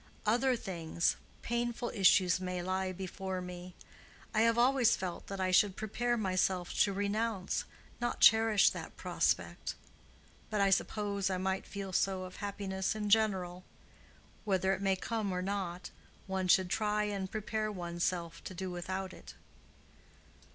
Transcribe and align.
Other 0.25 0.55
things—painful 0.55 1.89
issues 1.93 2.41
may 2.41 2.63
lie 2.63 2.91
before 2.91 3.39
me. 3.39 3.75
I 4.33 4.41
have 4.41 4.57
always 4.57 4.95
felt 4.95 5.27
that 5.27 5.39
I 5.39 5.51
should 5.51 5.75
prepare 5.75 6.17
myself 6.17 6.73
to 6.79 6.91
renounce, 6.91 7.65
not 7.99 8.19
cherish 8.19 8.71
that 8.71 8.97
prospect. 8.97 9.75
But 10.49 10.59
I 10.59 10.71
suppose 10.71 11.29
I 11.29 11.37
might 11.37 11.67
feel 11.67 11.93
so 11.93 12.23
of 12.23 12.37
happiness 12.37 12.95
in 12.95 13.11
general. 13.11 13.63
Whether 14.43 14.73
it 14.73 14.81
may 14.81 14.95
come 14.95 15.31
or 15.31 15.43
not, 15.43 15.91
one 16.25 16.47
should 16.47 16.71
try 16.71 17.03
and 17.03 17.29
prepare 17.29 17.71
one's 17.71 18.03
self 18.03 18.43
to 18.45 18.55
do 18.55 18.71
without 18.71 19.13
it." 19.13 19.35